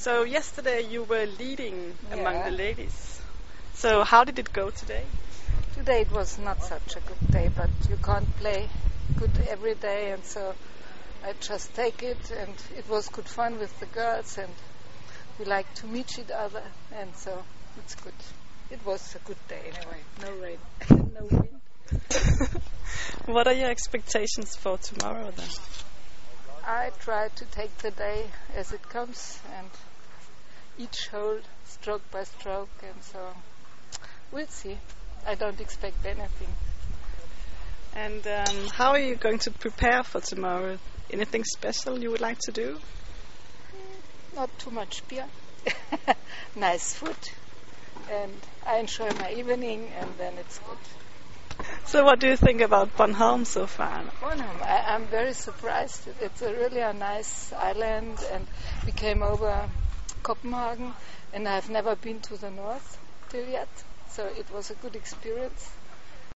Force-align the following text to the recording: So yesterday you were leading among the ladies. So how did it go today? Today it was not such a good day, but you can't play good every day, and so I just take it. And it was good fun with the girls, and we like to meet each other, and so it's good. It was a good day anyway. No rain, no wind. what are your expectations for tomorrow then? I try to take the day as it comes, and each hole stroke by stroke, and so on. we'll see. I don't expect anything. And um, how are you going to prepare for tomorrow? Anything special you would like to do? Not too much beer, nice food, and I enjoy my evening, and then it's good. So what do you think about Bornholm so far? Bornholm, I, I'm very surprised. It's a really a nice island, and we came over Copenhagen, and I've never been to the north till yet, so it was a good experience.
So 0.00 0.22
yesterday 0.22 0.80
you 0.80 1.02
were 1.02 1.26
leading 1.38 1.92
among 2.10 2.44
the 2.44 2.50
ladies. 2.50 3.20
So 3.74 4.02
how 4.02 4.24
did 4.24 4.38
it 4.38 4.50
go 4.50 4.70
today? 4.70 5.04
Today 5.74 6.00
it 6.00 6.10
was 6.10 6.38
not 6.38 6.62
such 6.62 6.96
a 6.96 7.00
good 7.00 7.30
day, 7.30 7.50
but 7.54 7.68
you 7.86 7.98
can't 8.02 8.34
play 8.38 8.70
good 9.18 9.30
every 9.46 9.74
day, 9.74 10.12
and 10.12 10.24
so 10.24 10.54
I 11.22 11.34
just 11.42 11.74
take 11.74 12.02
it. 12.02 12.30
And 12.30 12.54
it 12.78 12.88
was 12.88 13.10
good 13.10 13.28
fun 13.28 13.58
with 13.58 13.78
the 13.78 13.84
girls, 13.84 14.38
and 14.38 14.50
we 15.38 15.44
like 15.44 15.70
to 15.74 15.86
meet 15.86 16.18
each 16.18 16.30
other, 16.30 16.62
and 16.96 17.14
so 17.14 17.44
it's 17.76 17.94
good. 17.96 18.14
It 18.70 18.80
was 18.86 19.14
a 19.16 19.18
good 19.28 19.48
day 19.48 19.70
anyway. 19.70 20.00
No 20.22 20.32
rain, 20.42 20.58
no 21.12 21.26
wind. 21.30 22.62
what 23.26 23.46
are 23.46 23.52
your 23.52 23.68
expectations 23.68 24.56
for 24.56 24.78
tomorrow 24.78 25.30
then? 25.36 25.48
I 26.70 26.92
try 27.00 27.26
to 27.26 27.44
take 27.46 27.76
the 27.78 27.90
day 27.90 28.26
as 28.54 28.70
it 28.70 28.88
comes, 28.88 29.40
and 29.58 29.68
each 30.78 31.08
hole 31.08 31.40
stroke 31.64 32.08
by 32.12 32.22
stroke, 32.22 32.70
and 32.84 33.02
so 33.02 33.18
on. 33.18 33.34
we'll 34.30 34.46
see. 34.46 34.78
I 35.26 35.34
don't 35.34 35.60
expect 35.60 36.06
anything. 36.06 36.54
And 37.96 38.24
um, 38.24 38.68
how 38.68 38.90
are 38.90 39.00
you 39.00 39.16
going 39.16 39.40
to 39.40 39.50
prepare 39.50 40.04
for 40.04 40.20
tomorrow? 40.20 40.78
Anything 41.12 41.42
special 41.42 41.98
you 41.98 42.12
would 42.12 42.20
like 42.20 42.38
to 42.44 42.52
do? 42.52 42.78
Not 44.36 44.56
too 44.60 44.70
much 44.70 45.02
beer, 45.08 45.26
nice 46.54 46.94
food, 46.94 47.16
and 48.08 48.36
I 48.64 48.76
enjoy 48.76 49.10
my 49.18 49.32
evening, 49.32 49.90
and 49.98 50.08
then 50.18 50.34
it's 50.38 50.60
good. 50.60 50.78
So 51.84 52.04
what 52.04 52.20
do 52.20 52.28
you 52.28 52.36
think 52.36 52.60
about 52.60 52.96
Bornholm 52.96 53.44
so 53.46 53.66
far? 53.66 54.02
Bornholm, 54.20 54.62
I, 54.62 54.94
I'm 54.94 55.06
very 55.06 55.32
surprised. 55.32 56.08
It's 56.20 56.42
a 56.42 56.52
really 56.52 56.80
a 56.80 56.92
nice 56.92 57.52
island, 57.52 58.18
and 58.32 58.46
we 58.86 58.92
came 58.92 59.22
over 59.22 59.68
Copenhagen, 60.22 60.92
and 61.32 61.48
I've 61.48 61.68
never 61.70 61.96
been 61.96 62.20
to 62.20 62.36
the 62.36 62.50
north 62.50 62.98
till 63.28 63.46
yet, 63.48 63.68
so 64.10 64.26
it 64.26 64.50
was 64.52 64.70
a 64.70 64.74
good 64.74 64.96
experience. 64.96 65.70